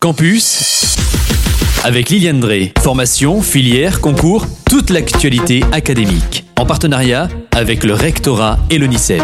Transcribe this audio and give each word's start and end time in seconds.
Campus 0.00 0.94
avec 1.82 2.10
Liliane 2.10 2.38
Drey. 2.38 2.72
Formation, 2.78 3.42
filière, 3.42 4.00
concours, 4.00 4.46
toute 4.70 4.90
l'actualité 4.90 5.64
académique. 5.72 6.44
En 6.56 6.64
partenariat 6.64 7.28
avec 7.50 7.82
le 7.82 7.94
rectorat 7.94 8.60
et 8.70 8.78
l'ONICEP. 8.78 9.20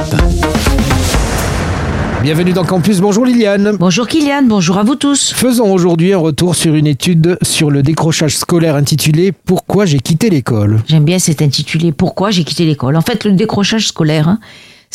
Bienvenue 2.24 2.52
dans 2.52 2.64
Campus, 2.64 3.00
bonjour 3.00 3.24
Liliane. 3.24 3.76
Bonjour 3.78 4.08
Kylian, 4.08 4.42
bonjour 4.46 4.78
à 4.78 4.82
vous 4.82 4.96
tous. 4.96 5.32
Faisons 5.32 5.72
aujourd'hui 5.72 6.12
un 6.12 6.18
retour 6.18 6.56
sur 6.56 6.74
une 6.74 6.88
étude 6.88 7.38
sur 7.42 7.70
le 7.70 7.84
décrochage 7.84 8.36
scolaire 8.36 8.74
intitulée 8.74 9.30
Pourquoi 9.30 9.86
j'ai 9.86 10.00
quitté 10.00 10.28
l'école? 10.28 10.82
J'aime 10.88 11.04
bien 11.04 11.20
cet 11.20 11.40
intitulé 11.40 11.92
Pourquoi 11.92 12.32
j'ai 12.32 12.42
quitté 12.42 12.64
l'école? 12.64 12.96
En 12.96 13.02
fait, 13.02 13.24
le 13.24 13.32
décrochage 13.32 13.86
scolaire, 13.86 14.26
hein, 14.26 14.40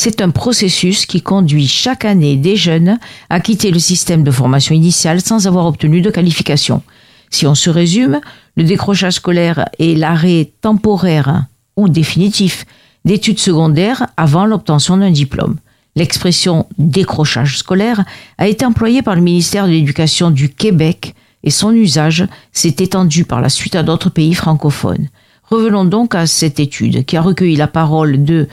c'est 0.02 0.22
un 0.22 0.30
processus 0.30 1.06
qui 1.06 1.22
conduit 1.22 1.68
chaque 1.68 2.06
année 2.06 2.38
des 2.38 2.56
jeunes 2.56 2.98
à 3.30 3.42
quitter 3.42 3.70
le 3.70 3.80
système 3.80 4.24
de 4.24 4.32
formation 4.32 4.74
initiale 4.74 5.20
sans 5.20 5.46
avoir 5.46 5.66
obtenu 5.66 6.00
de 6.00 6.10
qualification. 6.10 6.84
Si 7.30 7.46
on 7.46 7.54
se 7.54 7.70
résume, 7.70 8.22
le 8.56 8.64
décrochage 8.64 9.16
scolaire 9.16 9.68
est 9.78 9.98
l'arrêt 9.98 10.54
temporaire 10.62 11.48
ou 11.76 11.90
définitif 11.90 12.64
d'études 13.04 13.40
secondaires 13.40 14.08
avant 14.16 14.46
l'obtention 14.46 14.96
d'un 14.96 15.12
diplôme. 15.12 15.58
L'expression 15.98 16.66
décrochage 16.78 17.58
scolaire 17.58 18.06
a 18.38 18.48
été 18.48 18.66
employée 18.66 19.02
par 19.02 19.16
le 19.16 19.22
ministère 19.22 19.66
de 19.66 19.72
l'Éducation 19.72 20.32
du 20.32 20.48
Québec 20.48 21.14
et 21.44 21.50
son 21.50 21.74
usage 21.74 22.26
s'est 22.54 22.78
étendu 22.80 23.26
par 23.26 23.42
la 23.42 23.50
suite 23.50 23.76
à 23.76 23.84
d'autres 23.84 24.12
pays 24.12 24.34
francophones. 24.34 25.10
Revenons 25.44 25.84
donc 25.84 26.16
à 26.16 26.26
cette 26.26 26.62
étude 26.62 27.04
qui 27.04 27.18
a 27.18 27.22
recueilli 27.22 27.58
la 27.58 27.68
parole 27.68 28.24
de 28.24 28.48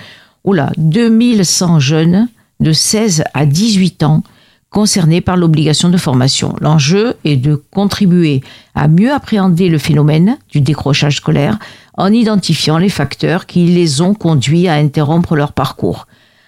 oula, 0.46 0.72
2100 0.78 1.80
jeunes 1.80 2.28
de 2.60 2.72
16 2.72 3.24
à 3.34 3.44
18 3.44 4.02
ans 4.04 4.22
concernés 4.70 5.20
par 5.20 5.36
l'obligation 5.36 5.88
de 5.88 5.96
formation. 5.96 6.54
L'enjeu 6.60 7.14
est 7.24 7.36
de 7.36 7.62
contribuer 7.72 8.42
à 8.74 8.88
mieux 8.88 9.12
appréhender 9.12 9.68
le 9.68 9.78
phénomène 9.78 10.38
du 10.50 10.60
décrochage 10.60 11.16
scolaire 11.16 11.58
en 11.96 12.12
identifiant 12.12 12.78
les 12.78 12.88
facteurs 12.88 13.46
qui 13.46 13.66
les 13.66 14.00
ont 14.00 14.14
conduits 14.14 14.68
à 14.68 14.74
interrompre 14.74 15.34
leur 15.34 15.52
parcours. 15.52 16.06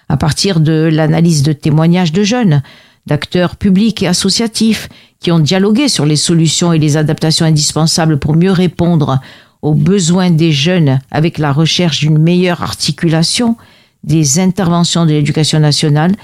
À 0.09 0.17
partir 0.17 0.59
de 0.59 0.89
l'analyse 0.91 1.43
de 1.43 1.53
témoignages 1.53 2.11
de 2.11 2.23
jeunes, 2.23 2.61
d'acteurs 3.05 3.55
publics 3.55 4.03
et 4.03 4.07
associatifs 4.07 4.89
qui 5.19 5.31
ont 5.31 5.39
dialogué 5.39 5.87
sur 5.87 6.05
les 6.05 6.15
solutions 6.15 6.71
et 6.71 6.79
les 6.79 6.97
adaptations 6.97 7.45
indispensables 7.45 8.19
pour 8.19 8.35
mieux 8.35 8.51
répondre 8.51 9.19
aux 9.61 9.73
besoins 9.73 10.31
des 10.31 10.51
jeunes 10.51 10.99
avec 11.11 11.37
la 11.37 11.51
recherche 11.51 11.99
d'une 11.99 12.17
meilleure 12.17 12.61
articulation, 12.61 13.57
des 14.03 14.39
interventions 14.39 15.05
de 15.05 15.11
l'éducation 15.11 15.59
nationale 15.59 16.15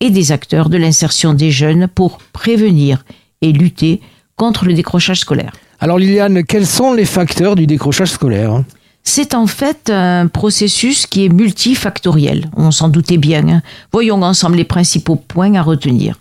et 0.00 0.10
des 0.10 0.32
acteurs 0.32 0.68
de 0.68 0.76
l'insertion 0.76 1.32
des 1.32 1.50
jeunes 1.50 1.88
pour 1.88 2.18
prévenir 2.32 3.04
et 3.40 3.52
lutter 3.52 4.00
contre 4.36 4.64
le 4.64 4.74
décrochage 4.74 5.20
scolaire. 5.20 5.52
Alors 5.80 5.98
Liliane, 5.98 6.44
quels 6.44 6.66
sont 6.66 6.92
les 6.92 7.04
facteurs 7.04 7.56
du 7.56 7.66
décrochage 7.66 8.10
scolaire? 8.10 8.62
C'est 9.04 9.34
en 9.34 9.46
fait 9.46 9.90
un 9.90 10.28
processus 10.28 11.06
qui 11.06 11.24
est 11.24 11.28
multifactoriel, 11.28 12.50
on 12.56 12.70
s'en 12.70 12.88
doutait 12.88 13.18
bien. 13.18 13.48
Hein. 13.48 13.62
Voyons 13.92 14.22
ensemble 14.22 14.56
les 14.56 14.64
principaux 14.64 15.16
points 15.16 15.54
à 15.54 15.62
retenir. 15.62 16.18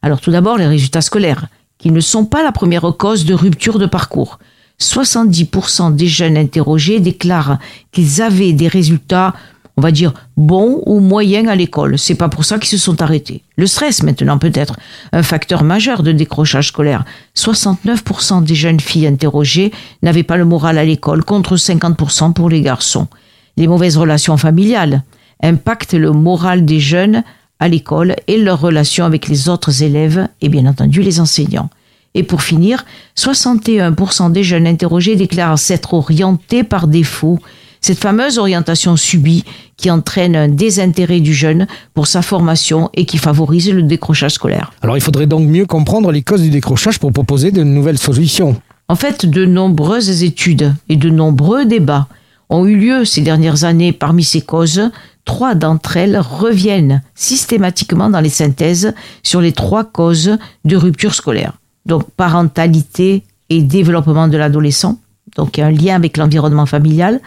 Alors 0.00 0.20
tout 0.20 0.30
d'abord 0.30 0.56
les 0.56 0.66
résultats 0.66 1.02
scolaires, 1.02 1.46
qui 1.78 1.90
ne 1.90 2.00
sont 2.00 2.24
pas 2.24 2.42
la 2.42 2.52
première 2.52 2.82
cause 2.96 3.24
de 3.24 3.34
rupture 3.34 3.78
de 3.78 3.86
parcours. 3.86 4.38
70% 4.80 5.94
des 5.94 6.08
jeunes 6.08 6.36
interrogés 6.36 7.00
déclarent 7.00 7.58
qu'ils 7.92 8.22
avaient 8.22 8.52
des 8.52 8.68
résultats 8.68 9.34
on 9.82 9.86
va 9.86 9.90
dire, 9.90 10.14
bon 10.36 10.80
ou 10.86 11.00
moyen 11.00 11.48
à 11.48 11.56
l'école. 11.56 11.98
C'est 11.98 12.14
pas 12.14 12.28
pour 12.28 12.44
ça 12.44 12.60
qu'ils 12.60 12.68
se 12.68 12.78
sont 12.78 13.02
arrêtés. 13.02 13.42
Le 13.56 13.66
stress, 13.66 14.04
maintenant, 14.04 14.38
peut-être, 14.38 14.76
un 15.10 15.24
facteur 15.24 15.64
majeur 15.64 16.04
de 16.04 16.12
décrochage 16.12 16.68
scolaire. 16.68 17.04
69% 17.36 18.44
des 18.44 18.54
jeunes 18.54 18.78
filles 18.78 19.08
interrogées 19.08 19.72
n'avaient 20.04 20.22
pas 20.22 20.36
le 20.36 20.44
moral 20.44 20.78
à 20.78 20.84
l'école, 20.84 21.24
contre 21.24 21.56
50% 21.56 22.32
pour 22.32 22.48
les 22.48 22.60
garçons. 22.60 23.08
Les 23.56 23.66
mauvaises 23.66 23.96
relations 23.96 24.36
familiales 24.36 25.02
impactent 25.42 25.94
le 25.94 26.12
moral 26.12 26.64
des 26.64 26.78
jeunes 26.78 27.24
à 27.58 27.66
l'école 27.66 28.14
et 28.28 28.38
leurs 28.38 28.60
relations 28.60 29.04
avec 29.04 29.26
les 29.26 29.48
autres 29.48 29.82
élèves 29.82 30.28
et 30.42 30.48
bien 30.48 30.66
entendu 30.66 31.02
les 31.02 31.18
enseignants. 31.18 31.70
Et 32.14 32.22
pour 32.22 32.42
finir, 32.42 32.84
61% 33.16 34.30
des 34.30 34.44
jeunes 34.44 34.68
interrogés 34.68 35.16
déclarent 35.16 35.58
s'être 35.58 35.94
orientés 35.94 36.62
par 36.62 36.86
défaut 36.86 37.40
cette 37.82 37.98
fameuse 37.98 38.38
orientation 38.38 38.96
subie 38.96 39.44
qui 39.76 39.90
entraîne 39.90 40.36
un 40.36 40.48
désintérêt 40.48 41.20
du 41.20 41.34
jeune 41.34 41.66
pour 41.94 42.06
sa 42.06 42.22
formation 42.22 42.90
et 42.94 43.04
qui 43.04 43.18
favorise 43.18 43.70
le 43.70 43.82
décrochage 43.82 44.32
scolaire. 44.32 44.72
Alors 44.82 44.96
il 44.96 45.00
faudrait 45.02 45.26
donc 45.26 45.48
mieux 45.48 45.66
comprendre 45.66 46.12
les 46.12 46.22
causes 46.22 46.42
du 46.42 46.50
décrochage 46.50 46.98
pour 46.98 47.12
proposer 47.12 47.50
de 47.50 47.64
nouvelles 47.64 47.98
solutions. 47.98 48.56
En 48.88 48.94
fait, 48.94 49.26
de 49.26 49.44
nombreuses 49.44 50.22
études 50.22 50.74
et 50.88 50.96
de 50.96 51.10
nombreux 51.10 51.64
débats 51.64 52.06
ont 52.50 52.66
eu 52.66 52.76
lieu 52.76 53.04
ces 53.04 53.22
dernières 53.22 53.64
années. 53.64 53.92
Parmi 53.92 54.22
ces 54.22 54.42
causes, 54.42 54.90
trois 55.24 55.54
d'entre 55.54 55.96
elles 55.96 56.18
reviennent 56.18 57.02
systématiquement 57.14 58.10
dans 58.10 58.20
les 58.20 58.28
synthèses 58.28 58.94
sur 59.22 59.40
les 59.40 59.52
trois 59.52 59.84
causes 59.84 60.36
de 60.64 60.76
rupture 60.76 61.14
scolaire. 61.14 61.54
Donc 61.86 62.08
parentalité 62.10 63.24
et 63.50 63.62
développement 63.62 64.28
de 64.28 64.36
l'adolescent, 64.36 64.98
donc 65.36 65.58
un 65.58 65.70
lien 65.70 65.96
avec 65.96 66.16
l'environnement 66.16 66.66
familial, 66.66 67.20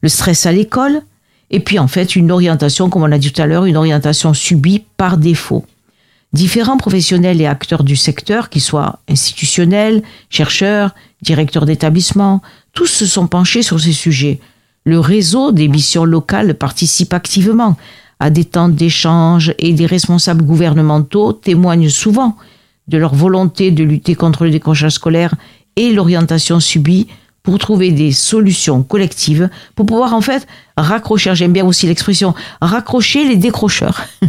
le 0.00 0.08
stress 0.08 0.46
à 0.46 0.52
l'école, 0.52 1.02
et 1.50 1.60
puis 1.60 1.78
en 1.78 1.88
fait 1.88 2.16
une 2.16 2.30
orientation, 2.30 2.88
comme 2.88 3.02
on 3.02 3.06
l'a 3.06 3.18
dit 3.18 3.32
tout 3.32 3.42
à 3.42 3.46
l'heure, 3.46 3.64
une 3.64 3.76
orientation 3.76 4.34
subie 4.34 4.84
par 4.96 5.18
défaut. 5.18 5.64
Différents 6.32 6.76
professionnels 6.76 7.40
et 7.40 7.46
acteurs 7.46 7.82
du 7.82 7.96
secteur, 7.96 8.50
qu'ils 8.50 8.62
soient 8.62 9.00
institutionnels, 9.08 10.02
chercheurs, 10.28 10.94
directeurs 11.22 11.66
d'établissements, 11.66 12.40
tous 12.72 12.86
se 12.86 13.06
sont 13.06 13.26
penchés 13.26 13.62
sur 13.62 13.80
ces 13.80 13.92
sujets. 13.92 14.38
Le 14.84 15.00
réseau 15.00 15.50
des 15.50 15.66
missions 15.66 16.04
locales 16.04 16.54
participe 16.54 17.12
activement 17.12 17.76
à 18.20 18.30
des 18.30 18.44
temps 18.44 18.68
d'échange 18.68 19.54
et 19.58 19.72
des 19.72 19.86
responsables 19.86 20.44
gouvernementaux 20.44 21.32
témoignent 21.32 21.88
souvent 21.88 22.36
de 22.86 22.98
leur 22.98 23.14
volonté 23.14 23.70
de 23.70 23.82
lutter 23.82 24.14
contre 24.14 24.44
le 24.44 24.50
décrochage 24.50 24.92
scolaire 24.92 25.34
et 25.76 25.92
l'orientation 25.92 26.60
subie 26.60 27.08
pour 27.42 27.58
trouver 27.58 27.90
des 27.90 28.12
solutions 28.12 28.82
collectives 28.82 29.48
pour 29.74 29.86
pouvoir 29.86 30.14
en 30.14 30.20
fait 30.20 30.46
raccrocher, 30.76 31.34
j'aime 31.34 31.52
bien 31.52 31.64
aussi 31.64 31.86
l'expression, 31.86 32.34
raccrocher 32.60 33.24
les 33.24 33.36
décrocheurs. 33.36 34.02